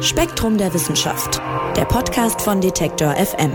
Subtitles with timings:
[0.00, 1.42] Spektrum der Wissenschaft,
[1.76, 3.52] der Podcast von Detektor FM.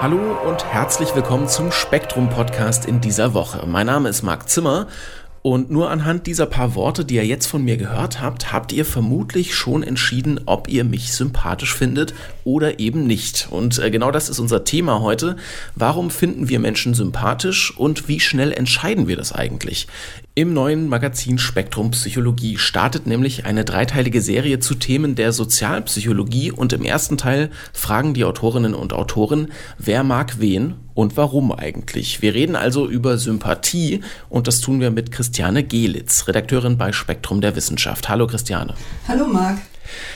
[0.00, 3.66] Hallo und herzlich willkommen zum Spektrum Podcast in dieser Woche.
[3.66, 4.86] Mein Name ist Marc Zimmer
[5.42, 8.84] und nur anhand dieser paar Worte, die ihr jetzt von mir gehört habt, habt ihr
[8.84, 12.12] vermutlich schon entschieden, ob ihr mich sympathisch findet
[12.44, 13.48] oder eben nicht.
[13.50, 15.36] Und äh, genau das ist unser Thema heute.
[15.74, 19.86] Warum finden wir Menschen sympathisch und wie schnell entscheiden wir das eigentlich?
[20.40, 26.72] Im neuen Magazin Spektrum Psychologie startet nämlich eine dreiteilige Serie zu Themen der Sozialpsychologie und
[26.72, 32.22] im ersten Teil fragen die Autorinnen und Autoren, wer mag wen und warum eigentlich.
[32.22, 37.42] Wir reden also über Sympathie und das tun wir mit Christiane Gelitz, Redakteurin bei Spektrum
[37.42, 38.08] der Wissenschaft.
[38.08, 38.72] Hallo Christiane.
[39.08, 39.58] Hallo Marc.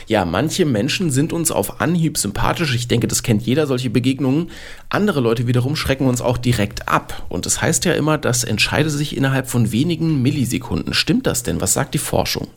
[0.07, 2.75] Ja, manche Menschen sind uns auf Anhieb sympathisch.
[2.75, 4.51] Ich denke, das kennt jeder, solche Begegnungen.
[4.89, 7.27] Andere Leute wiederum schrecken uns auch direkt ab.
[7.29, 10.93] Und es das heißt ja immer, das entscheide sich innerhalb von wenigen Millisekunden.
[10.93, 11.61] Stimmt das denn?
[11.61, 12.49] Was sagt die Forschung?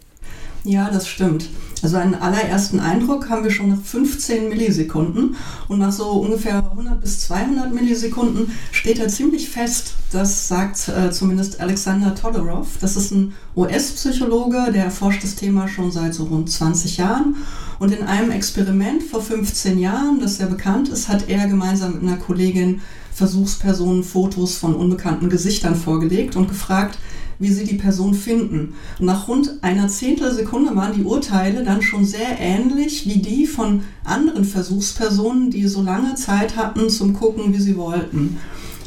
[0.63, 1.50] Ja, das stimmt.
[1.83, 5.36] Also einen allerersten Eindruck haben wir schon nach 15 Millisekunden
[5.67, 9.94] und nach so ungefähr 100 bis 200 Millisekunden steht er ziemlich fest.
[10.11, 12.67] Das sagt äh, zumindest Alexander Todorov.
[12.81, 17.36] Das ist ein US-Psychologe, der erforscht das Thema schon seit so rund 20 Jahren.
[17.80, 22.02] Und in einem Experiment vor 15 Jahren, das sehr bekannt ist, hat er gemeinsam mit
[22.02, 22.81] einer Kollegin
[23.14, 26.97] Versuchspersonen Fotos von unbekannten Gesichtern vorgelegt und gefragt,
[27.39, 28.73] wie sie die Person finden.
[28.99, 33.83] Und nach rund einer Zehntelsekunde waren die Urteile dann schon sehr ähnlich wie die von
[34.03, 38.38] anderen Versuchspersonen, die so lange Zeit hatten zum Gucken, wie sie wollten.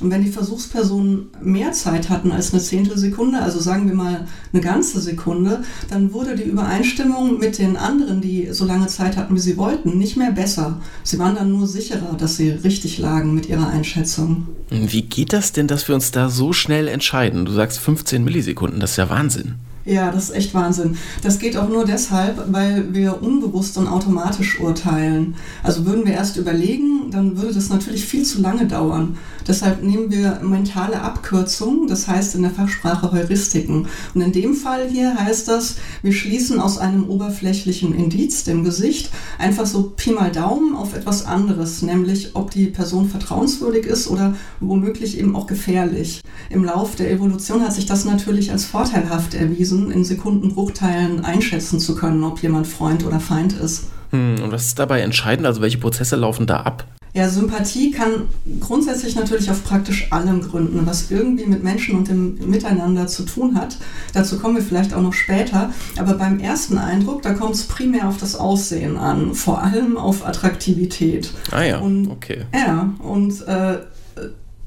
[0.01, 4.63] Und wenn die Versuchspersonen mehr Zeit hatten als eine Zehntelsekunde, also sagen wir mal eine
[4.63, 9.41] ganze Sekunde, dann wurde die Übereinstimmung mit den anderen, die so lange Zeit hatten, wie
[9.41, 10.81] sie wollten, nicht mehr besser.
[11.03, 14.49] Sie waren dann nur sicherer, dass sie richtig lagen mit ihrer Einschätzung.
[14.71, 17.45] Wie geht das denn, dass wir uns da so schnell entscheiden?
[17.45, 19.57] Du sagst 15 Millisekunden, das ist ja Wahnsinn.
[19.91, 20.97] Ja, das ist echt Wahnsinn.
[21.21, 25.35] Das geht auch nur deshalb, weil wir unbewusst und automatisch urteilen.
[25.65, 29.19] Also würden wir erst überlegen, dann würde das natürlich viel zu lange dauern.
[29.49, 33.89] Deshalb nehmen wir mentale Abkürzungen, das heißt in der Fachsprache Heuristiken.
[34.15, 39.11] Und in dem Fall hier heißt das, wir schließen aus einem oberflächlichen Indiz, dem Gesicht,
[39.41, 44.37] einfach so Pi mal Daumen auf etwas anderes, nämlich ob die Person vertrauenswürdig ist oder
[44.61, 46.21] womöglich eben auch gefährlich.
[46.49, 51.95] Im Lauf der Evolution hat sich das natürlich als vorteilhaft erwiesen, in Sekundenbruchteilen einschätzen zu
[51.95, 53.85] können, ob jemand Freund oder Feind ist.
[54.11, 55.47] Hm, und was ist dabei entscheidend?
[55.47, 56.87] Also welche Prozesse laufen da ab?
[57.13, 58.29] Ja, Sympathie kann
[58.61, 63.57] grundsätzlich natürlich auf praktisch allem gründen, was irgendwie mit Menschen und dem Miteinander zu tun
[63.57, 63.79] hat.
[64.13, 65.73] Dazu kommen wir vielleicht auch noch später.
[65.99, 70.25] Aber beim ersten Eindruck, da kommt es primär auf das Aussehen an, vor allem auf
[70.25, 71.33] Attraktivität.
[71.51, 72.45] Ah ja, und, okay.
[72.55, 73.79] Ja, und äh,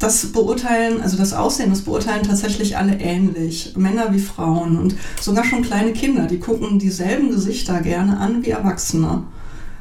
[0.03, 3.73] das beurteilen, also das Aussehen, das beurteilen tatsächlich alle ähnlich.
[3.75, 8.49] Männer wie Frauen und sogar schon kleine Kinder, die gucken dieselben Gesichter gerne an wie
[8.49, 9.23] Erwachsene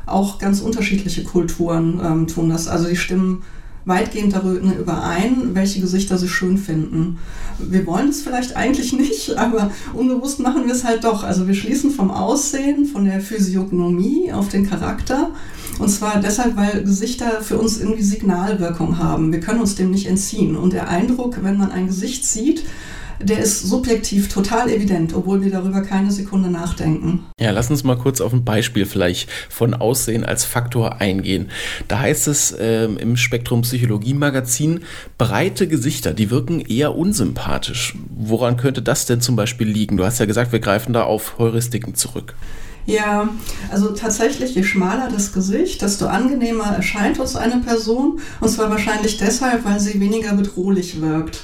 [0.07, 2.69] auch ganz unterschiedliche Kulturen ähm, tun das.
[2.69, 3.43] Also die stimmen
[3.85, 7.19] weitgehend darüber überein, welche Gesichter sie schön finden.
[7.59, 11.25] Wir wollen es vielleicht eigentlich nicht, aber unbewusst machen wir es halt doch.
[11.25, 15.31] Also wir schließen vom Aussehen, von der Physiognomie auf den Charakter.
[15.79, 19.33] Und zwar deshalb, weil Gesichter für uns irgendwie Signalwirkung haben.
[19.33, 20.57] Wir können uns dem nicht entziehen.
[20.57, 22.65] Und der Eindruck, wenn man ein Gesicht sieht,
[23.21, 27.27] der ist subjektiv total evident, obwohl wir darüber keine Sekunde nachdenken.
[27.39, 31.51] Ja, lass uns mal kurz auf ein Beispiel vielleicht von Aussehen als Faktor eingehen.
[31.89, 34.81] Da heißt es ähm, im Spektrum Psychologie Magazin,
[35.19, 37.95] breite Gesichter, die wirken eher unsympathisch.
[38.11, 39.97] Woran könnte das denn zum Beispiel liegen?
[39.97, 42.35] Du hast ja gesagt, wir greifen da auf Heuristiken zurück.
[42.85, 43.29] Ja,
[43.71, 48.21] also tatsächlich, je schmaler das Gesicht, desto angenehmer erscheint uns eine Person.
[48.41, 51.43] Und zwar wahrscheinlich deshalb, weil sie weniger bedrohlich wirkt.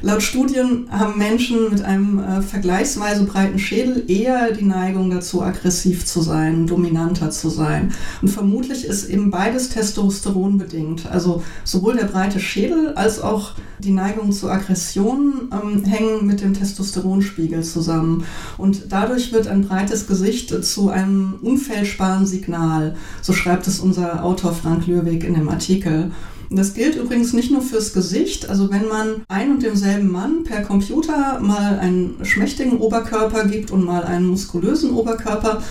[0.00, 6.06] Laut Studien haben Menschen mit einem äh, vergleichsweise breiten Schädel eher die Neigung dazu, aggressiv
[6.06, 7.92] zu sein, dominanter zu sein.
[8.22, 11.10] Und vermutlich ist eben beides Testosteron bedingt.
[11.10, 16.54] Also sowohl der breite Schädel als auch die Neigung zur Aggression ähm, hängen mit dem
[16.54, 18.24] Testosteronspiegel zusammen.
[18.56, 22.94] Und dadurch wird ein breites Gesicht zu einem unfälschbaren Signal.
[23.20, 26.12] So schreibt es unser Autor Frank Lürwig in dem Artikel.
[26.50, 28.48] Das gilt übrigens nicht nur fürs Gesicht.
[28.48, 33.84] Also wenn man ein und demselben Mann per Computer mal einen schmächtigen Oberkörper gibt und
[33.84, 35.62] mal einen muskulösen Oberkörper,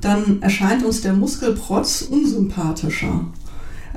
[0.00, 3.24] dann erscheint uns der Muskelprotz unsympathischer.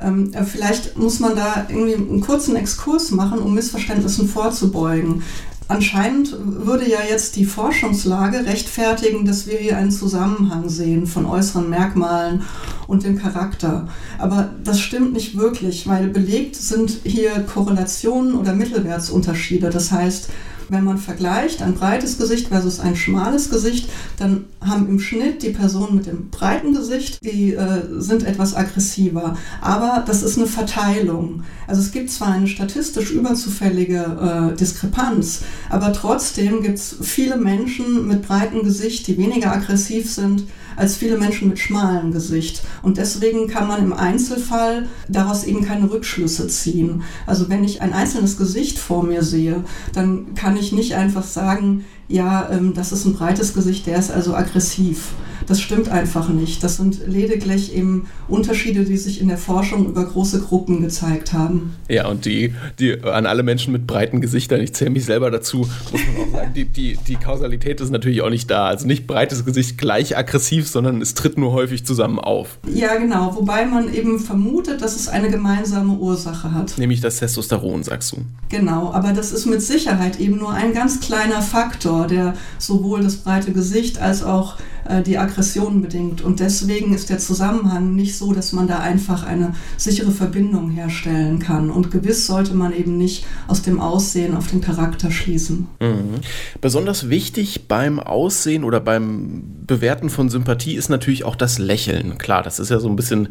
[0.02, 5.22] Ähm, äh, vielleicht muss man da irgendwie einen kurzen Exkurs machen, um Missverständnissen vorzubeugen.
[5.70, 11.70] Anscheinend würde ja jetzt die Forschungslage rechtfertigen, dass wir hier einen Zusammenhang sehen von äußeren
[11.70, 12.42] Merkmalen
[12.86, 13.88] und dem Charakter.
[14.18, 19.70] Aber das stimmt nicht wirklich, weil belegt sind hier Korrelationen oder Mittelwertsunterschiede.
[19.70, 20.28] Das heißt,
[20.70, 25.50] wenn man vergleicht ein breites Gesicht versus ein schmales Gesicht, dann haben im Schnitt die
[25.50, 29.36] Personen mit dem breiten Gesicht, die äh, sind etwas aggressiver.
[29.60, 31.42] Aber das ist eine Verteilung.
[31.66, 38.06] Also es gibt zwar eine statistisch überzufällige äh, Diskrepanz, aber trotzdem gibt es viele Menschen
[38.06, 40.44] mit breitem Gesicht, die weniger aggressiv sind
[40.80, 42.62] als viele Menschen mit schmalem Gesicht.
[42.82, 47.02] Und deswegen kann man im Einzelfall daraus eben keine Rückschlüsse ziehen.
[47.26, 49.62] Also wenn ich ein einzelnes Gesicht vor mir sehe,
[49.92, 54.10] dann kann ich nicht einfach sagen, ja, ähm, das ist ein breites Gesicht, der ist
[54.10, 55.10] also aggressiv.
[55.50, 56.62] Das stimmt einfach nicht.
[56.62, 61.74] Das sind lediglich eben Unterschiede, die sich in der Forschung über große Gruppen gezeigt haben.
[61.88, 65.66] Ja, und die, die an alle Menschen mit breiten Gesichtern, ich zähle mich selber dazu,
[65.90, 68.66] muss man auch sagen, die, die, die Kausalität ist natürlich auch nicht da.
[68.66, 72.58] Also nicht breites Gesicht gleich aggressiv, sondern es tritt nur häufig zusammen auf.
[72.72, 73.34] Ja, genau.
[73.34, 76.78] Wobei man eben vermutet, dass es eine gemeinsame Ursache hat.
[76.78, 78.18] Nämlich das Testosteron, sagst du.
[78.50, 83.16] Genau, aber das ist mit Sicherheit eben nur ein ganz kleiner Faktor, der sowohl das
[83.16, 84.56] breite Gesicht als auch
[84.90, 86.22] äh, die Aggression bedingt.
[86.22, 91.38] Und deswegen ist der Zusammenhang nicht so, dass man da einfach eine sichere Verbindung herstellen
[91.38, 91.70] kann.
[91.70, 95.68] Und gewiss sollte man eben nicht aus dem Aussehen auf den Charakter schließen.
[95.80, 96.20] Mhm.
[96.60, 102.18] Besonders wichtig beim Aussehen oder beim Bewerten von Sympathie ist natürlich auch das Lächeln.
[102.18, 103.28] Klar, das ist ja so ein bisschen,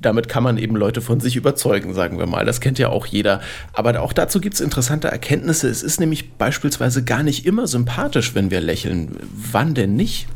[0.00, 2.44] damit kann man eben Leute von sich überzeugen, sagen wir mal.
[2.44, 3.40] Das kennt ja auch jeder.
[3.72, 5.68] Aber auch dazu gibt es interessante Erkenntnisse.
[5.68, 9.16] Es ist nämlich beispielsweise gar nicht immer sympathisch, wenn wir lächeln.
[9.52, 10.26] Wann denn nicht?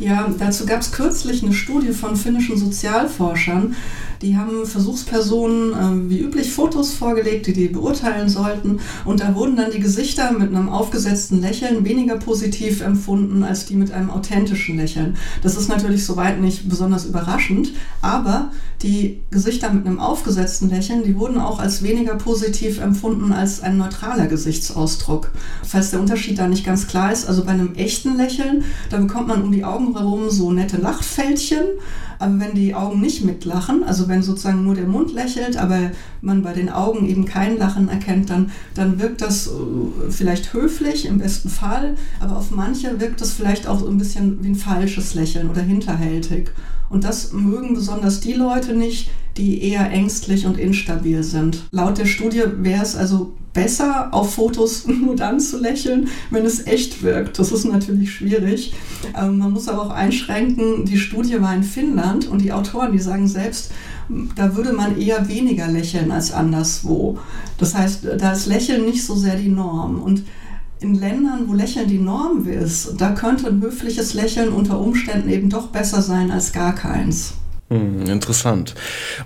[0.00, 3.76] Ja, dazu gab es kürzlich eine Studie von finnischen Sozialforschern.
[4.24, 8.80] Die haben Versuchspersonen äh, wie üblich Fotos vorgelegt, die die beurteilen sollten.
[9.04, 13.76] Und da wurden dann die Gesichter mit einem aufgesetzten Lächeln weniger positiv empfunden als die
[13.76, 15.18] mit einem authentischen Lächeln.
[15.42, 18.50] Das ist natürlich soweit nicht besonders überraschend, aber
[18.80, 23.76] die Gesichter mit einem aufgesetzten Lächeln, die wurden auch als weniger positiv empfunden als ein
[23.76, 25.32] neutraler Gesichtsausdruck.
[25.62, 29.28] Falls der Unterschied da nicht ganz klar ist, also bei einem echten Lächeln, da bekommt
[29.28, 31.64] man um die Augen herum so nette Lachfältchen.
[32.24, 35.90] Aber wenn die Augen nicht mitlachen, also wenn sozusagen nur der Mund lächelt, aber
[36.22, 39.50] man bei den Augen eben kein Lachen erkennt, dann, dann wirkt das äh,
[40.10, 44.42] vielleicht höflich im besten Fall, aber auf manche wirkt das vielleicht auch so ein bisschen
[44.42, 46.50] wie ein falsches Lächeln oder hinterhältig.
[46.88, 51.64] Und das mögen besonders die Leute nicht, die eher ängstlich und instabil sind.
[51.70, 56.66] Laut der Studie wäre es also besser, auf Fotos nur dann zu lächeln, wenn es
[56.66, 57.38] echt wirkt.
[57.38, 58.74] Das ist natürlich schwierig.
[59.16, 62.98] Ähm, man muss aber auch einschränken, die Studie war in Finnland und die Autoren, die
[62.98, 63.70] sagen selbst,
[64.36, 67.18] da würde man eher weniger lächeln als anderswo.
[67.56, 70.02] Das heißt, da ist Lächeln nicht so sehr die Norm.
[70.02, 70.24] Und
[70.80, 75.48] in Ländern, wo Lächeln die Norm ist, da könnte ein höfliches Lächeln unter Umständen eben
[75.48, 77.34] doch besser sein als gar keins.
[77.70, 78.74] Hm, interessant.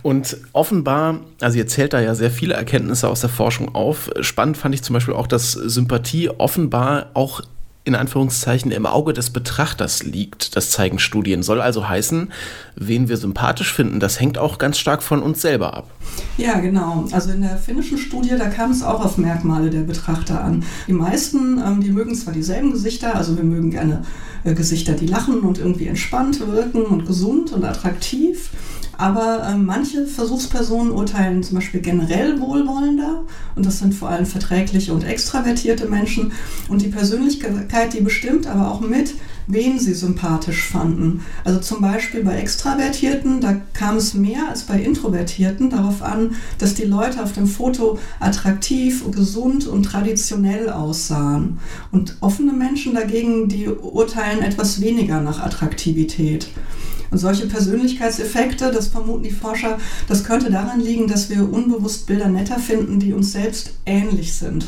[0.02, 4.10] Und offenbar, also ihr zählt da ja sehr viele Erkenntnisse aus der Forschung auf.
[4.20, 7.42] Spannend fand ich zum Beispiel auch, dass Sympathie offenbar auch
[7.88, 10.54] in Anführungszeichen im Auge des Betrachters liegt.
[10.54, 11.42] Das zeigen Studien.
[11.42, 12.30] Soll also heißen,
[12.76, 15.90] wen wir sympathisch finden, das hängt auch ganz stark von uns selber ab.
[16.36, 17.06] Ja, genau.
[17.10, 20.64] Also in der finnischen Studie, da kam es auch auf Merkmale der Betrachter an.
[20.86, 24.02] Die meisten, ähm, die mögen zwar dieselben Gesichter, also wir mögen gerne
[24.44, 28.50] äh, Gesichter, die lachen und irgendwie entspannt wirken und gesund und attraktiv.
[28.98, 33.22] Aber äh, manche Versuchspersonen urteilen zum Beispiel generell wohlwollender
[33.54, 36.32] und das sind vor allem verträgliche und extravertierte Menschen.
[36.68, 39.14] Und die Persönlichkeit, die bestimmt aber auch mit,
[39.46, 41.22] wen sie sympathisch fanden.
[41.44, 46.74] Also zum Beispiel bei Extravertierten, da kam es mehr als bei Introvertierten darauf an, dass
[46.74, 51.58] die Leute auf dem Foto attraktiv, gesund und traditionell aussahen.
[51.92, 56.48] Und offene Menschen dagegen, die urteilen etwas weniger nach Attraktivität.
[57.10, 62.28] Und solche Persönlichkeitseffekte, das vermuten die Forscher, das könnte daran liegen, dass wir unbewusst Bilder
[62.28, 64.66] netter finden, die uns selbst ähnlich sind.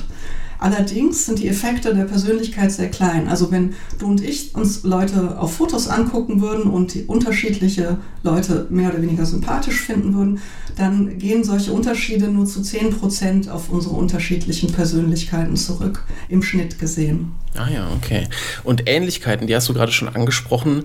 [0.61, 3.29] Allerdings sind die Effekte der Persönlichkeit sehr klein.
[3.29, 8.67] Also wenn du und ich uns Leute auf Fotos angucken würden und die unterschiedliche Leute
[8.69, 10.41] mehr oder weniger sympathisch finden würden,
[10.77, 17.33] dann gehen solche Unterschiede nur zu 10% auf unsere unterschiedlichen Persönlichkeiten zurück, im Schnitt gesehen.
[17.57, 18.29] Ah ja, okay.
[18.63, 20.85] Und Ähnlichkeiten, die hast du gerade schon angesprochen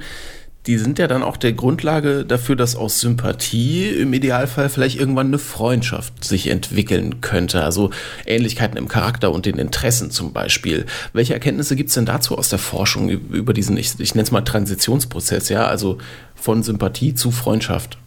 [0.67, 5.27] die sind ja dann auch der Grundlage dafür, dass aus Sympathie im Idealfall vielleicht irgendwann
[5.27, 7.63] eine Freundschaft sich entwickeln könnte.
[7.63, 7.91] Also
[8.25, 10.85] Ähnlichkeiten im Charakter und den Interessen zum Beispiel.
[11.13, 14.31] Welche Erkenntnisse gibt es denn dazu aus der Forschung über diesen, ich, ich nenne es
[14.31, 15.99] mal Transitionsprozess, ja, also
[16.33, 17.97] von Sympathie zu Freundschaft?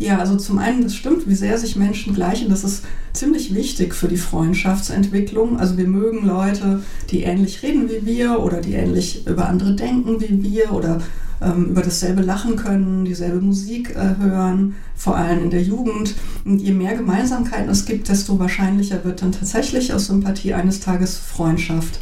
[0.00, 3.94] Ja, also zum einen, das stimmt, wie sehr sich Menschen gleichen, das ist ziemlich wichtig
[3.94, 5.60] für die Freundschaftsentwicklung.
[5.60, 10.18] Also wir mögen Leute, die ähnlich reden wie wir oder die ähnlich über andere denken
[10.18, 11.02] wie wir oder
[11.42, 16.14] ähm, über dasselbe lachen können, dieselbe Musik äh, hören, vor allem in der Jugend.
[16.46, 21.18] Und je mehr Gemeinsamkeiten es gibt, desto wahrscheinlicher wird dann tatsächlich aus Sympathie eines Tages
[21.18, 22.00] Freundschaft.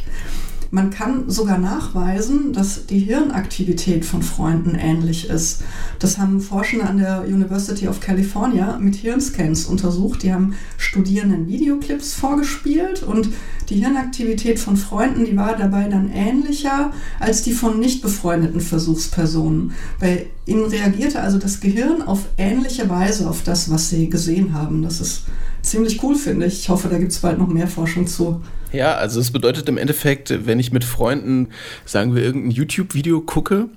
[0.71, 5.63] Man kann sogar nachweisen, dass die Hirnaktivität von Freunden ähnlich ist.
[5.97, 10.21] Das haben Forschende an der University of California mit Hirnscans untersucht.
[10.21, 13.29] Die haben Studierenden Videoclips vorgespielt und
[13.69, 19.73] die Hirnaktivität von Freunden, die war dabei dann ähnlicher als die von nicht befreundeten Versuchspersonen.
[19.99, 24.83] Bei ihnen reagierte also das Gehirn auf ähnliche Weise auf das, was sie gesehen haben.
[24.83, 25.23] Das ist
[25.61, 26.59] ziemlich cool, finde ich.
[26.59, 28.41] Ich hoffe, da gibt es bald noch mehr Forschung zu.
[28.71, 31.49] Ja, also es bedeutet im Endeffekt, wenn ich mit Freunden,
[31.85, 33.69] sagen wir, irgendein YouTube-Video gucke,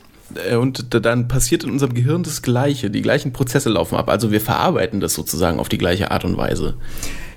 [0.48, 4.08] äh, und dann passiert in unserem Gehirn das Gleiche, die gleichen Prozesse laufen ab.
[4.08, 6.74] Also wir verarbeiten das sozusagen auf die gleiche Art und Weise.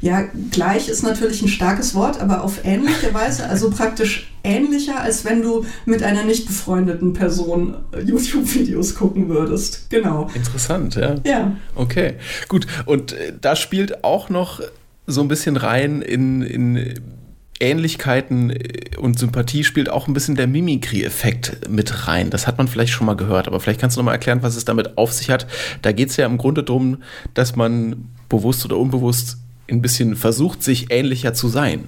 [0.06, 5.26] Ja, gleich ist natürlich ein starkes Wort, aber auf ähnliche Weise, also praktisch ähnlicher, als
[5.26, 9.90] wenn du mit einer nicht befreundeten Person äh, YouTube-Videos gucken würdest.
[9.90, 10.30] Genau.
[10.36, 11.16] Interessant, ja.
[11.26, 11.58] Ja.
[11.74, 12.68] Okay, gut.
[12.86, 14.62] Und äh, da spielt auch noch
[15.08, 17.02] so ein bisschen rein in, in
[17.60, 22.30] Ähnlichkeiten äh, und Sympathie spielt auch ein bisschen der Mimikry-Effekt mit rein.
[22.30, 24.56] Das hat man vielleicht schon mal gehört, aber vielleicht kannst du noch mal erklären, was
[24.56, 25.48] es damit auf sich hat.
[25.82, 27.00] Da geht es ja im Grunde darum,
[27.34, 31.86] dass man bewusst oder unbewusst ein bisschen versucht, sich ähnlicher zu sein.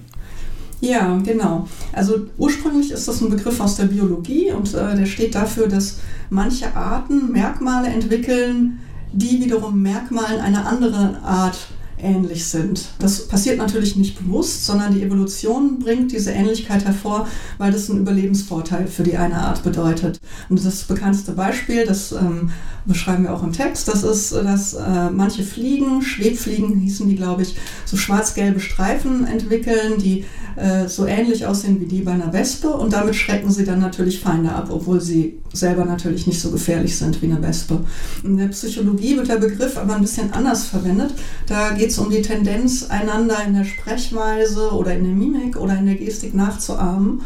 [0.80, 1.68] Ja, genau.
[1.92, 5.98] Also ursprünglich ist das ein Begriff aus der Biologie und äh, der steht dafür, dass
[6.30, 8.78] manche Arten Merkmale entwickeln,
[9.12, 11.58] die wiederum Merkmalen einer anderen Art
[12.00, 12.86] ähnlich sind.
[12.98, 17.28] Das passiert natürlich nicht bewusst, sondern die Evolution bringt diese Ähnlichkeit hervor,
[17.58, 20.20] weil das einen Überlebensvorteil für die eine Art bedeutet.
[20.48, 22.50] Und das bekannteste Beispiel, das ähm,
[22.86, 27.42] beschreiben wir auch im Text, das ist, dass äh, manche Fliegen, Schwebfliegen hießen die, glaube
[27.42, 30.24] ich, so schwarz-gelbe Streifen entwickeln, die
[30.56, 34.20] äh, so ähnlich aussehen wie die bei einer Wespe und damit schrecken sie dann natürlich
[34.20, 37.84] Feinde ab, obwohl sie selber natürlich nicht so gefährlich sind wie eine Wespe.
[38.24, 41.14] In der Psychologie wird der Begriff aber ein bisschen anders verwendet.
[41.46, 45.76] Da geht es um die Tendenz, einander in der Sprechweise oder in der Mimik oder
[45.76, 47.22] in der Gestik nachzuahmen.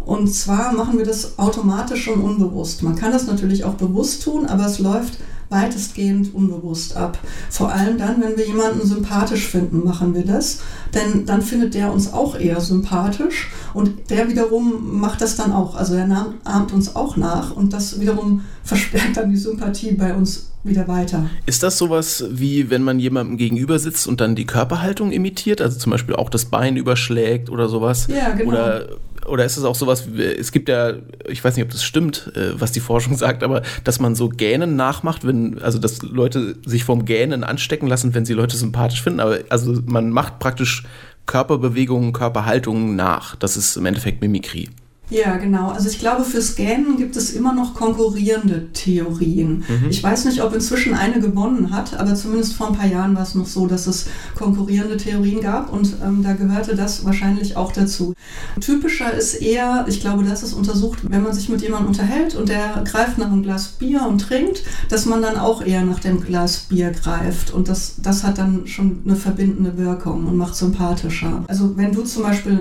[0.00, 2.82] Und zwar machen wir das automatisch und unbewusst.
[2.82, 7.18] Man kann das natürlich auch bewusst tun, aber es läuft weitestgehend unbewusst ab.
[7.50, 10.60] Vor allem dann, wenn wir jemanden sympathisch finden, machen wir das.
[10.94, 15.74] Denn dann findet der uns auch eher sympathisch und der wiederum macht das dann auch.
[15.74, 16.04] Also er
[16.44, 21.28] ahmt uns auch nach und das wiederum verstärkt dann die Sympathie bei uns wieder weiter.
[21.44, 25.60] Ist das sowas wie, wenn man jemandem gegenüber sitzt und dann die Körperhaltung imitiert?
[25.60, 28.08] Also zum Beispiel auch das Bein überschlägt oder sowas?
[28.08, 28.50] Ja, genau.
[28.50, 28.88] Oder
[29.26, 30.94] oder ist es auch sowas, es gibt ja,
[31.28, 34.28] ich weiß nicht, ob das stimmt, äh, was die Forschung sagt, aber dass man so
[34.28, 39.02] Gähnen nachmacht, wenn, also dass Leute sich vom Gähnen anstecken lassen, wenn sie Leute sympathisch
[39.02, 40.84] finden, aber also man macht praktisch
[41.26, 43.34] Körperbewegungen, Körperhaltungen nach.
[43.36, 44.68] Das ist im Endeffekt Mimikrie.
[45.10, 45.68] Ja, genau.
[45.68, 49.64] Also ich glaube, für Scannen gibt es immer noch konkurrierende Theorien.
[49.68, 49.90] Mhm.
[49.90, 53.22] Ich weiß nicht, ob inzwischen eine gewonnen hat, aber zumindest vor ein paar Jahren war
[53.22, 57.70] es noch so, dass es konkurrierende Theorien gab und ähm, da gehörte das wahrscheinlich auch
[57.70, 58.14] dazu.
[58.60, 62.48] Typischer ist eher, ich glaube, das ist untersucht, wenn man sich mit jemandem unterhält und
[62.48, 66.22] der greift nach einem Glas Bier und trinkt, dass man dann auch eher nach dem
[66.22, 71.44] Glas Bier greift und das, das hat dann schon eine verbindende Wirkung und macht sympathischer.
[71.46, 72.58] Also wenn du zum Beispiel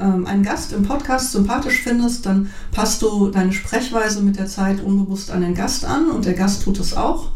[0.00, 4.46] ähm, einen Gast im Podcast sympathisch sympathisch findest, dann passt du deine Sprechweise mit der
[4.46, 7.30] Zeit unbewusst an den Gast an und der Gast tut es auch.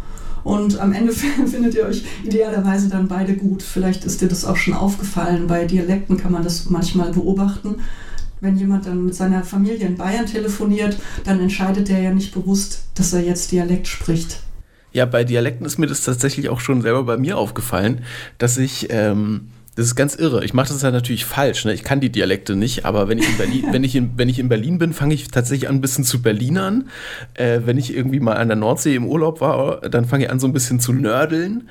[0.45, 1.13] Und am Ende
[1.47, 3.63] findet ihr euch idealerweise dann beide gut.
[3.63, 5.47] Vielleicht ist dir das auch schon aufgefallen.
[5.47, 7.77] Bei Dialekten kann man das manchmal beobachten.
[8.41, 12.85] Wenn jemand dann mit seiner Familie in Bayern telefoniert, dann entscheidet er ja nicht bewusst,
[12.95, 14.41] dass er jetzt Dialekt spricht.
[14.93, 18.03] Ja, bei Dialekten ist mir das tatsächlich auch schon selber bei mir aufgefallen,
[18.39, 20.45] dass ich ähm, das ist ganz irre.
[20.45, 21.65] Ich mache das ja natürlich falsch.
[21.65, 21.73] Ne?
[21.73, 24.41] Ich kann die Dialekte nicht, aber wenn ich in Berlin, wenn ich in, wenn ich
[24.41, 26.89] in Berlin bin, fange ich tatsächlich an, ein bisschen zu Berlinern.
[27.35, 30.41] Äh, wenn ich irgendwie mal an der Nordsee im Urlaub war, dann fange ich an,
[30.41, 31.69] so ein bisschen zu nördeln.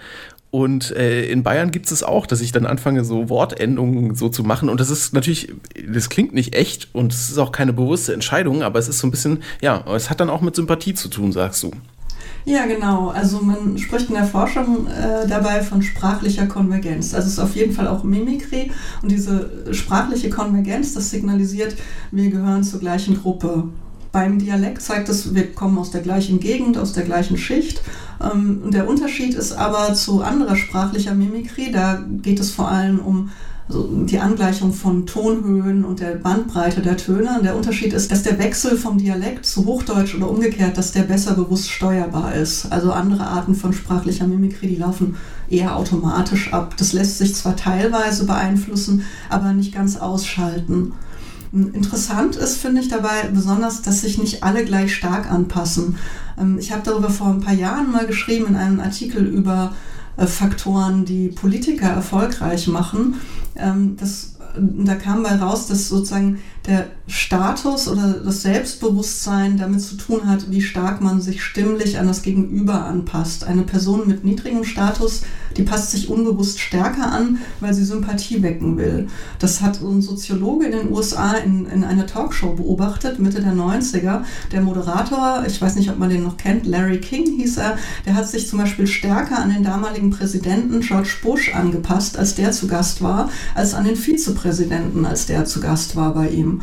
[0.51, 4.45] Und äh, in Bayern gibt es auch, dass ich dann anfange, so Wortendungen so zu
[4.45, 4.69] machen.
[4.69, 5.53] Und das ist natürlich,
[5.85, 9.07] das klingt nicht echt und es ist auch keine bewusste Entscheidung, aber es ist so
[9.07, 11.71] ein bisschen, ja, es hat dann auch mit Sympathie zu tun, sagst du.
[12.47, 13.09] Ja, genau.
[13.09, 17.13] Also man spricht in der Forschung äh, dabei von sprachlicher Konvergenz.
[17.13, 21.75] Also es ist auf jeden Fall auch Mimikry und diese sprachliche Konvergenz, das signalisiert,
[22.11, 23.65] wir gehören zur gleichen Gruppe.
[24.13, 27.81] Beim Dialekt zeigt es, wir kommen aus der gleichen Gegend, aus der gleichen Schicht.
[28.23, 33.29] Ähm, der Unterschied ist aber zu anderer sprachlicher Mimikry, da geht es vor allem um
[33.67, 37.41] also die Angleichung von Tonhöhen und der Bandbreite der Töne.
[37.43, 41.33] Der Unterschied ist, dass der Wechsel vom Dialekt zu Hochdeutsch oder umgekehrt, dass der besser
[41.33, 42.71] bewusst steuerbar ist.
[42.71, 45.17] Also andere Arten von sprachlicher Mimikrie, die laufen
[45.49, 46.75] eher automatisch ab.
[46.77, 50.93] Das lässt sich zwar teilweise beeinflussen, aber nicht ganz ausschalten.
[51.51, 55.97] Interessant ist, finde ich dabei besonders, dass sich nicht alle gleich stark anpassen.
[56.37, 59.73] Ähm, ich habe darüber vor ein paar Jahren mal geschrieben in einem Artikel über
[60.17, 63.15] äh, Faktoren, die Politiker erfolgreich machen.
[63.59, 69.95] Ähm, das, da kam bei raus, dass sozusagen der Status oder das Selbstbewusstsein damit zu
[69.95, 73.45] tun hat, wie stark man sich stimmlich an das Gegenüber anpasst.
[73.45, 75.21] Eine Person mit niedrigem Status,
[75.55, 79.07] die passt sich unbewusst stärker an, weil sie Sympathie wecken will.
[79.39, 84.23] Das hat ein Soziologe in den USA in, in einer Talkshow beobachtet, Mitte der 90er.
[84.51, 88.15] Der Moderator, ich weiß nicht, ob man den noch kennt, Larry King hieß er, der
[88.15, 92.67] hat sich zum Beispiel stärker an den damaligen Präsidenten George Bush angepasst, als der zu
[92.67, 96.61] Gast war, als an den Vizepräsidenten, als der zu Gast war bei ihm.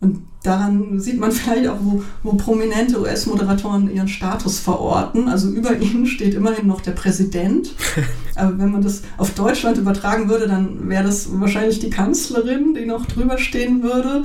[0.00, 5.28] Und daran sieht man vielleicht auch, wo, wo prominente US-Moderatoren ihren Status verorten.
[5.28, 7.74] Also über ihnen steht immerhin noch der Präsident.
[8.36, 12.86] Aber wenn man das auf Deutschland übertragen würde, dann wäre das wahrscheinlich die Kanzlerin, die
[12.86, 14.22] noch drüber stehen würde.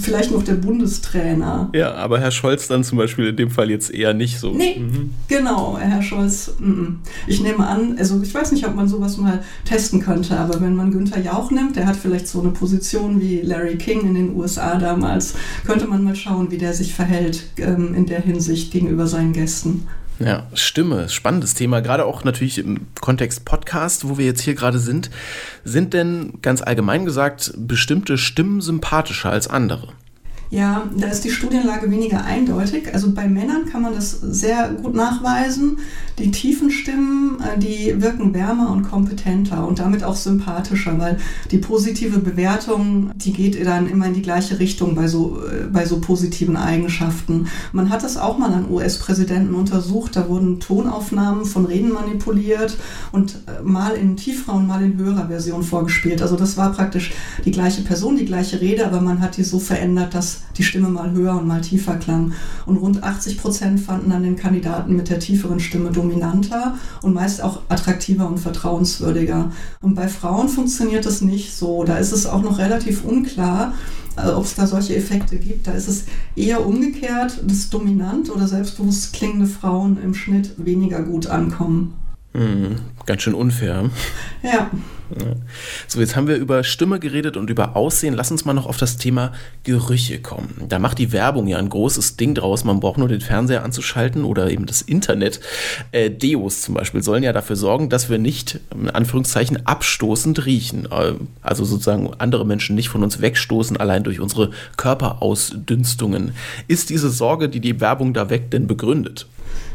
[0.00, 1.70] Vielleicht noch der Bundestrainer.
[1.74, 4.52] Ja, aber Herr Scholz dann zum Beispiel in dem Fall jetzt eher nicht so.
[4.52, 5.10] Nee, mhm.
[5.28, 6.52] genau, Herr Scholz.
[6.60, 10.60] M Ich nehme an, also ich weiß nicht, ob man sowas mal testen könnte, aber
[10.60, 14.14] wenn man Günther Jauch nimmt, der hat vielleicht so eine Position wie Larry King in
[14.14, 15.34] den USA damals
[15.64, 19.86] könnte man mal schauen, wie der sich verhält ähm, in der Hinsicht gegenüber seinen Gästen.
[20.18, 24.78] Ja, Stimme, spannendes Thema, gerade auch natürlich im Kontext Podcast, wo wir jetzt hier gerade
[24.78, 25.10] sind.
[25.64, 29.94] Sind denn ganz allgemein gesagt bestimmte Stimmen sympathischer als andere?
[30.52, 32.92] Ja, da ist die Studienlage weniger eindeutig.
[32.92, 35.78] Also bei Männern kann man das sehr gut nachweisen.
[36.18, 41.16] Die tiefen Stimmen, äh, die wirken wärmer und kompetenter und damit auch sympathischer, weil
[41.50, 45.86] die positive Bewertung, die geht dann immer in die gleiche Richtung bei so, äh, bei
[45.86, 47.46] so positiven Eigenschaften.
[47.72, 50.16] Man hat das auch mal an US-Präsidenten untersucht.
[50.16, 52.76] Da wurden Tonaufnahmen von Reden manipuliert
[53.10, 56.20] und äh, mal in tieferer und mal in höherer Version vorgespielt.
[56.20, 57.14] Also das war praktisch
[57.46, 60.88] die gleiche Person, die gleiche Rede, aber man hat die so verändert, dass die Stimme
[60.88, 62.32] mal höher und mal tiefer klang.
[62.66, 67.42] Und rund 80 Prozent fanden dann den Kandidaten mit der tieferen Stimme dominanter und meist
[67.42, 69.50] auch attraktiver und vertrauenswürdiger.
[69.80, 71.84] Und bei Frauen funktioniert das nicht so.
[71.84, 73.74] Da ist es auch noch relativ unklar,
[74.16, 75.66] äh, ob es da solche Effekte gibt.
[75.66, 76.04] Da ist es
[76.36, 81.94] eher umgekehrt, dass dominant oder selbstbewusst klingende Frauen im Schnitt weniger gut ankommen.
[82.34, 83.90] Mhm, ganz schön unfair.
[84.42, 84.70] Ja.
[85.88, 88.14] So, jetzt haben wir über Stimme geredet und über Aussehen.
[88.14, 90.64] Lass uns mal noch auf das Thema Gerüche kommen.
[90.68, 92.64] Da macht die Werbung ja ein großes Ding draus.
[92.64, 95.40] Man braucht nur den Fernseher anzuschalten oder eben das Internet.
[95.90, 100.86] Äh, Deos zum Beispiel sollen ja dafür sorgen, dass wir nicht, in Anführungszeichen, abstoßend riechen.
[100.90, 106.32] Äh, also sozusagen andere Menschen nicht von uns wegstoßen, allein durch unsere Körperausdünstungen.
[106.68, 109.26] Ist diese Sorge, die die Werbung da weckt, denn begründet?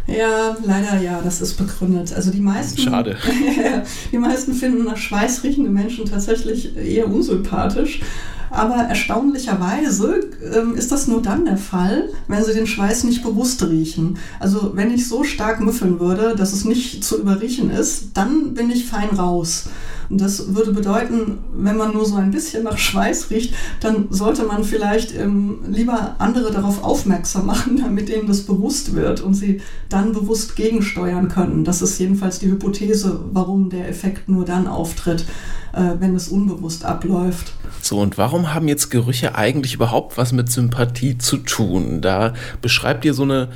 [0.07, 2.13] Ja, leider ja, das ist begründet.
[2.13, 3.17] Also die meisten, Schade.
[4.11, 8.01] die meisten finden nach Schweiß riechende Menschen tatsächlich eher unsympathisch.
[8.49, 10.21] Aber erstaunlicherweise
[10.55, 14.17] ähm, ist das nur dann der Fall, wenn sie den Schweiß nicht bewusst riechen.
[14.39, 18.69] Also wenn ich so stark müffeln würde, dass es nicht zu überriechen ist, dann bin
[18.69, 19.65] ich fein raus.
[20.09, 24.43] Und das würde bedeuten, wenn man nur so ein bisschen nach Schweiß riecht, dann sollte
[24.43, 29.61] man vielleicht ähm, lieber andere darauf aufmerksam machen, damit denen das bewusst wird und sie
[29.89, 31.63] dann bewusst gegensteuern können.
[31.63, 35.25] Das ist jedenfalls die Hypothese, warum der Effekt nur dann auftritt,
[35.73, 37.53] äh, wenn es unbewusst abläuft.
[37.81, 42.01] So, und warum haben jetzt Gerüche eigentlich überhaupt was mit Sympathie zu tun?
[42.01, 43.49] Da beschreibt ihr so eine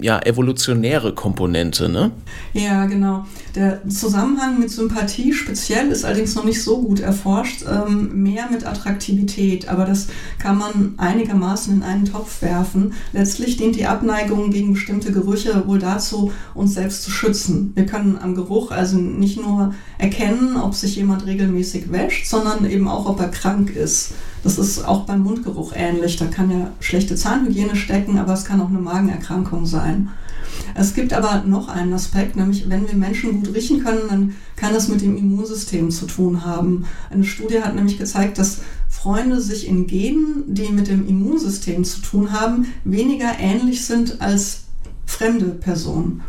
[0.00, 2.10] ja, evolutionäre Komponente, ne?
[2.52, 3.26] Ja, genau.
[3.54, 8.66] Der Zusammenhang mit Sympathie speziell ist allerdings noch nicht so gut erforscht, ähm, mehr mit
[8.66, 12.92] Attraktivität, aber das kann man einigermaßen in einen Topf werfen.
[13.12, 17.72] Letztlich dient die Abneigung gegen bestimmte Gerüche wohl dazu, uns selbst zu schützen.
[17.74, 22.88] Wir können am Geruch also nicht nur erkennen, ob sich jemand regelmäßig wäscht, sondern eben
[22.88, 24.12] auch, ob er krank ist.
[24.44, 26.16] Das ist auch beim Mundgeruch ähnlich.
[26.16, 30.10] Da kann ja schlechte Zahnhygiene stecken, aber es kann auch eine Magenerkrankung sein.
[30.74, 34.74] Es gibt aber noch einen Aspekt, nämlich wenn wir Menschen gut riechen können, dann kann
[34.74, 36.84] das mit dem Immunsystem zu tun haben.
[37.10, 42.00] Eine Studie hat nämlich gezeigt, dass Freunde sich in Genen, die mit dem Immunsystem zu
[42.00, 44.64] tun haben, weniger ähnlich sind als
[45.06, 46.22] fremde Personen.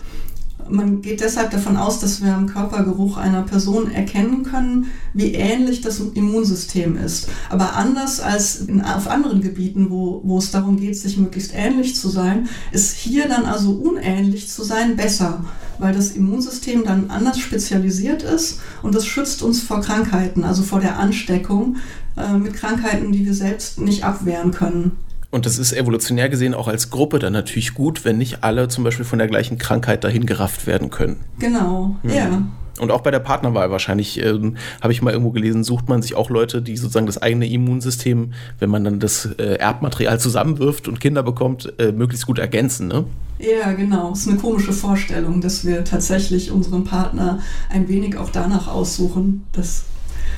[0.67, 5.81] Man geht deshalb davon aus, dass wir am Körpergeruch einer Person erkennen können, wie ähnlich
[5.81, 7.29] das Immunsystem ist.
[7.49, 11.95] Aber anders als in, auf anderen Gebieten, wo, wo es darum geht, sich möglichst ähnlich
[11.95, 15.43] zu sein, ist hier dann also unähnlich zu sein besser.
[15.77, 20.79] weil das Immunsystem dann anders spezialisiert ist und das schützt uns vor Krankheiten, also vor
[20.79, 21.77] der Ansteckung
[22.17, 24.93] äh, mit Krankheiten, die wir selbst nicht abwehren können.
[25.35, 28.85] Und das ist evolutionär gesehen auch als Gruppe dann natürlich gut, wenn nicht alle zum
[28.85, 31.17] Beispiel von der gleichen Krankheit dahin gerafft werden können.
[31.39, 32.09] Genau, mhm.
[32.09, 32.41] ja.
[32.79, 36.15] Und auch bei der Partnerwahl wahrscheinlich, ähm, habe ich mal irgendwo gelesen, sucht man sich
[36.15, 41.01] auch Leute, die sozusagen das eigene Immunsystem, wenn man dann das äh, Erbmaterial zusammenwirft und
[41.01, 43.03] Kinder bekommt, äh, möglichst gut ergänzen, ne?
[43.37, 44.13] Ja, genau.
[44.13, 49.43] Es ist eine komische Vorstellung, dass wir tatsächlich unseren Partner ein wenig auch danach aussuchen.
[49.51, 49.83] Das,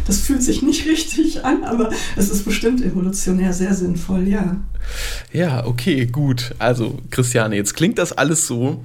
[0.06, 4.58] das fühlt sich nicht richtig an, aber es ist bestimmt evolutionär sehr sinnvoll, ja.
[5.32, 6.56] Ja, okay, gut.
[6.60, 8.84] Also, Christiane, jetzt klingt das alles so,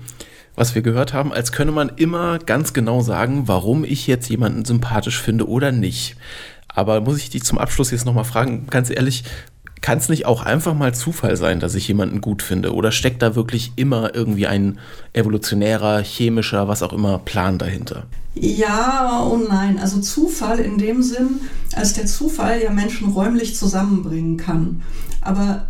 [0.54, 4.64] was wir gehört haben, als könne man immer ganz genau sagen, warum ich jetzt jemanden
[4.64, 6.16] sympathisch finde oder nicht.
[6.68, 9.24] Aber muss ich dich zum Abschluss jetzt nochmal fragen, ganz ehrlich,
[9.82, 12.72] kann es nicht auch einfach mal Zufall sein, dass ich jemanden gut finde?
[12.72, 14.78] Oder steckt da wirklich immer irgendwie ein
[15.12, 18.06] evolutionärer, chemischer, was auch immer Plan dahinter?
[18.34, 19.78] Ja und nein.
[19.78, 21.40] Also Zufall in dem Sinn,
[21.74, 24.82] als der Zufall ja Menschen räumlich zusammenbringen kann.
[25.20, 25.66] Aber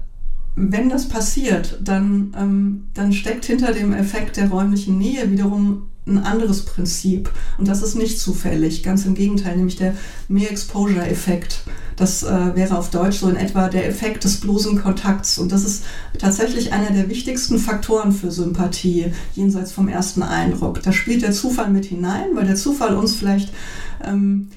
[0.54, 6.18] wenn das passiert, dann, ähm, dann steckt hinter dem Effekt der räumlichen Nähe wiederum ein
[6.18, 7.30] anderes Prinzip.
[7.58, 9.94] Und das ist nicht zufällig, ganz im Gegenteil, nämlich der
[10.28, 11.60] Mere-Exposure-Effekt.
[11.96, 15.38] Das äh, wäre auf Deutsch so in etwa der Effekt des bloßen Kontakts.
[15.38, 15.84] Und das ist
[16.18, 20.82] tatsächlich einer der wichtigsten Faktoren für Sympathie, jenseits vom ersten Eindruck.
[20.82, 23.52] Da spielt der Zufall mit hinein, weil der Zufall uns vielleicht
[24.04, 24.48] ähm,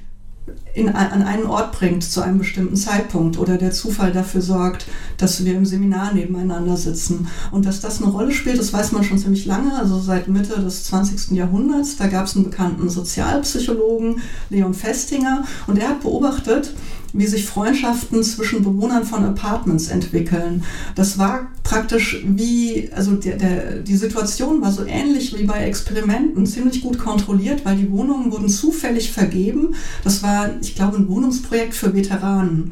[0.76, 4.86] in, an einen Ort bringt zu einem bestimmten Zeitpunkt oder der Zufall dafür sorgt,
[5.18, 7.28] dass wir im Seminar nebeneinander sitzen.
[7.52, 10.60] Und dass das eine Rolle spielt, das weiß man schon ziemlich lange, also seit Mitte
[10.62, 11.32] des 20.
[11.32, 11.96] Jahrhunderts.
[11.96, 16.74] Da gab es einen bekannten Sozialpsychologen, Leon Festinger, und er hat beobachtet,
[17.14, 20.66] wie sich Freundschaften zwischen Bewohnern von Apartments entwickeln.
[20.96, 26.46] Das war praktisch wie, also der, der, die Situation war so ähnlich wie bei Experimenten,
[26.46, 29.76] ziemlich gut kontrolliert, weil die Wohnungen wurden zufällig vergeben.
[30.02, 32.72] Das war, ich glaube, ein Wohnungsprojekt für Veteranen.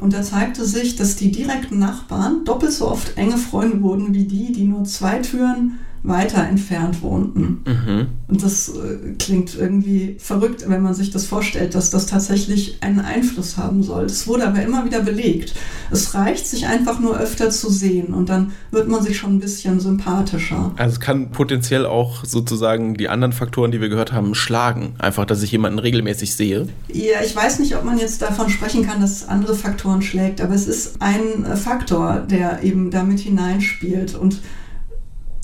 [0.00, 4.24] Und da zeigte sich, dass die direkten Nachbarn doppelt so oft enge Freunde wurden wie
[4.24, 7.62] die, die nur zwei Türen weiter entfernt wohnten.
[7.66, 8.06] Mhm.
[8.28, 13.00] Und das äh, klingt irgendwie verrückt, wenn man sich das vorstellt, dass das tatsächlich einen
[13.00, 14.04] Einfluss haben soll.
[14.04, 15.54] Es wurde aber immer wieder belegt.
[15.90, 19.40] Es reicht, sich einfach nur öfter zu sehen und dann wird man sich schon ein
[19.40, 20.72] bisschen sympathischer.
[20.76, 24.94] Also es kann potenziell auch sozusagen die anderen Faktoren, die wir gehört haben, schlagen.
[24.98, 26.68] Einfach, dass ich jemanden regelmäßig sehe.
[26.88, 30.40] Ja, ich weiß nicht, ob man jetzt davon sprechen kann, dass es andere Faktoren schlägt,
[30.40, 34.40] aber es ist ein Faktor, der eben damit hineinspielt und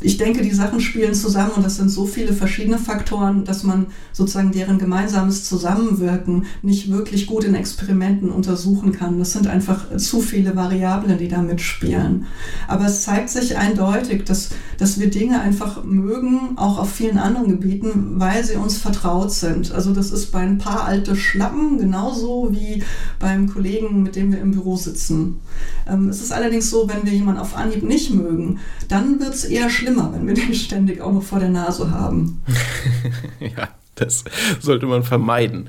[0.00, 3.86] ich denke, die Sachen spielen zusammen und das sind so viele verschiedene Faktoren, dass man
[4.12, 9.18] sozusagen deren gemeinsames Zusammenwirken nicht wirklich gut in Experimenten untersuchen kann.
[9.18, 12.26] Das sind einfach zu viele Variablen, die da mitspielen.
[12.68, 17.48] Aber es zeigt sich eindeutig, dass, dass wir Dinge einfach mögen, auch auf vielen anderen
[17.48, 19.72] Gebieten, weil sie uns vertraut sind.
[19.72, 22.82] Also das ist bei ein paar alte Schlappen genauso wie
[23.18, 25.40] beim Kollegen, mit dem wir im Büro sitzen.
[25.88, 28.58] Ähm, es ist allerdings so, wenn wir jemanden auf Anhieb nicht mögen,
[28.88, 31.90] dann wird es eher schlimmer schlimmer, wenn wir den ständig auch noch vor der Nase
[31.90, 32.42] haben.
[33.40, 34.24] ja, das
[34.60, 35.68] sollte man vermeiden.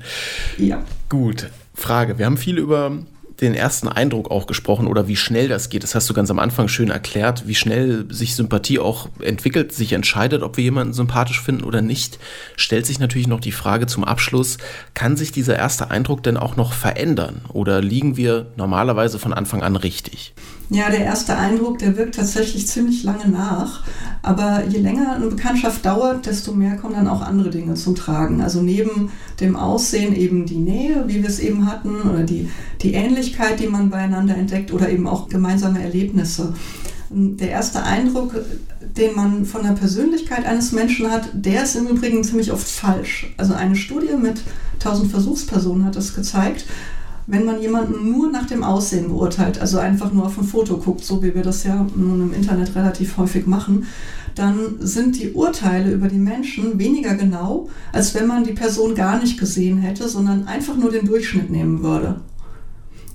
[0.58, 0.82] Ja.
[1.08, 2.18] Gut, Frage.
[2.18, 2.98] Wir haben viel über
[3.40, 5.84] den ersten Eindruck auch gesprochen oder wie schnell das geht.
[5.84, 9.92] Das hast du ganz am Anfang schön erklärt, wie schnell sich Sympathie auch entwickelt, sich
[9.92, 12.18] entscheidet, ob wir jemanden sympathisch finden oder nicht.
[12.56, 14.58] Stellt sich natürlich noch die Frage zum Abschluss,
[14.94, 19.62] kann sich dieser erste Eindruck denn auch noch verändern oder liegen wir normalerweise von Anfang
[19.62, 20.34] an richtig?
[20.70, 23.84] Ja, der erste Eindruck, der wirkt tatsächlich ziemlich lange nach.
[24.22, 28.40] Aber je länger eine Bekanntschaft dauert, desto mehr kommen dann auch andere Dinge zum Tragen.
[28.40, 32.48] Also neben dem Aussehen eben die Nähe, wie wir es eben hatten, oder die,
[32.82, 36.54] die Ähnlichkeit, die man beieinander entdeckt, oder eben auch gemeinsame Erlebnisse.
[37.10, 38.34] Der erste Eindruck,
[38.96, 43.32] den man von der Persönlichkeit eines Menschen hat, der ist im Übrigen ziemlich oft falsch.
[43.38, 44.42] Also eine Studie mit
[44.74, 46.66] 1000 Versuchspersonen hat das gezeigt
[47.28, 51.04] wenn man jemanden nur nach dem Aussehen beurteilt, also einfach nur auf ein Foto guckt,
[51.04, 53.86] so wie wir das ja nun im Internet relativ häufig machen,
[54.34, 59.20] dann sind die Urteile über die Menschen weniger genau, als wenn man die Person gar
[59.20, 62.20] nicht gesehen hätte, sondern einfach nur den Durchschnitt nehmen würde.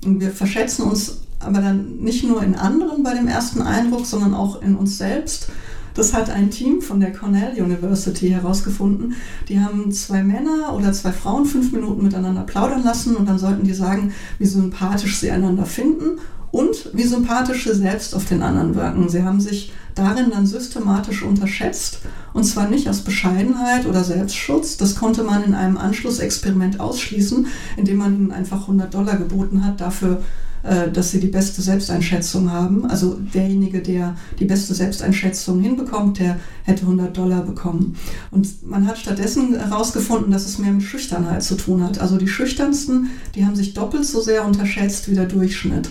[0.04, 4.32] Und wir verschätzen uns aber dann nicht nur in anderen bei dem ersten Eindruck, sondern
[4.34, 5.48] auch in uns selbst.
[5.94, 9.14] Das hat ein Team von der Cornell University herausgefunden.
[9.48, 13.64] Die haben zwei Männer oder zwei Frauen fünf Minuten miteinander plaudern lassen und dann sollten
[13.64, 16.18] die sagen, wie sympathisch sie einander finden
[16.50, 19.08] und wie sympathisch sie selbst auf den anderen wirken.
[19.08, 22.00] Sie haben sich darin dann systematisch unterschätzt
[22.32, 24.76] und zwar nicht aus Bescheidenheit oder Selbstschutz.
[24.76, 29.80] Das konnte man in einem Anschlussexperiment ausschließen, indem man ihnen einfach 100 Dollar geboten hat
[29.80, 30.22] dafür,
[30.64, 32.86] äh, dass sie die beste Selbsteinschätzung haben.
[32.86, 37.96] Also derjenige, der die beste Selbsteinschätzung hinbekommt, der hätte 100 Dollar bekommen.
[38.30, 42.00] Und man hat stattdessen herausgefunden, dass es mehr mit Schüchternheit zu tun hat.
[42.00, 45.90] Also die Schüchternsten, die haben sich doppelt so sehr unterschätzt wie der Durchschnitt.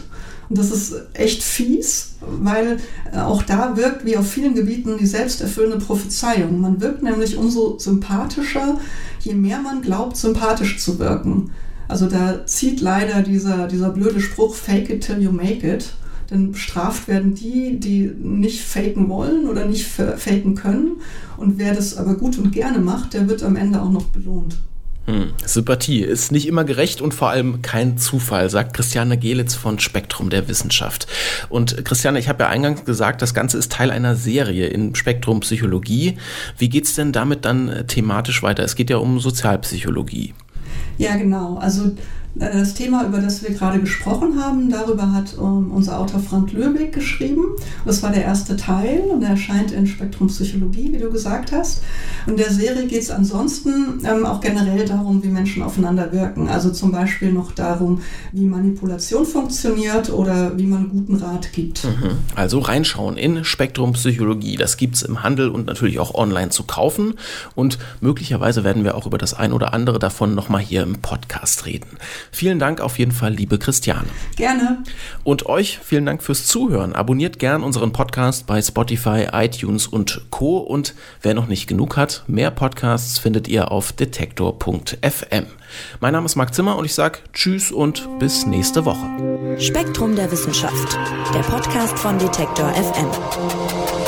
[0.50, 2.78] Und das ist echt fies, weil
[3.16, 6.60] auch da wirkt wie auf vielen Gebieten die selbsterfüllende Prophezeiung.
[6.60, 8.80] Man wirkt nämlich umso sympathischer,
[9.20, 11.52] je mehr man glaubt, sympathisch zu wirken.
[11.88, 15.94] Also da zieht leider dieser, dieser blöde Spruch, fake it till you make it.
[16.32, 21.02] Denn bestraft werden die, die nicht faken wollen oder nicht faken können.
[21.38, 24.58] Und wer das aber gut und gerne macht, der wird am Ende auch noch belohnt.
[25.06, 25.34] Hm.
[25.46, 30.30] Sympathie ist nicht immer gerecht und vor allem kein Zufall, sagt Christiane Gelitz von Spektrum
[30.30, 31.08] der Wissenschaft.
[31.50, 35.42] Und Christiane, ich habe ja eingangs gesagt, das Ganze ist Teil einer Serie in Spektrum
[35.42, 36.18] Psychologie.
[36.58, 38.64] Wie geht es denn damit dann äh, thematisch weiter?
[38.64, 40.34] Es geht ja um Sozialpsychologie.
[40.98, 41.58] Ja, genau.
[41.58, 41.92] Also
[42.36, 46.92] das Thema, über das wir gerade gesprochen haben, darüber hat ähm, unser Autor Frank Löbeck
[46.92, 47.44] geschrieben.
[47.86, 51.84] Das war der erste Teil und er erscheint in Spektrum Psychologie, wie du gesagt hast.
[52.26, 56.50] Und der Serie geht es ansonsten ähm, auch generell darum, wie Menschen aufeinander wirken.
[56.50, 61.84] Also zum Beispiel noch darum, wie Manipulation funktioniert oder wie man guten Rat gibt.
[61.84, 62.18] Mhm.
[62.34, 64.56] Also reinschauen in Spektrum Psychologie.
[64.56, 67.14] Das gibt es im Handel und natürlich auch online zu kaufen.
[67.54, 71.68] Und möglicherweise werden wir auch über das ein oder andere davon nochmal hier im Podcast
[71.68, 71.98] reden.
[72.32, 74.08] Vielen Dank auf jeden Fall, liebe Christiane.
[74.36, 74.84] Gerne.
[75.24, 76.94] Und euch vielen Dank fürs Zuhören.
[76.94, 80.58] Abonniert gern unseren Podcast bei Spotify, iTunes und Co.
[80.58, 85.46] Und wer noch nicht genug hat, mehr Podcasts findet ihr auf detektor.fm.
[86.00, 89.60] Mein Name ist Marc Zimmer und ich sage Tschüss und bis nächste Woche.
[89.60, 90.98] Spektrum der Wissenschaft,
[91.34, 94.03] der Podcast von Detektor FM.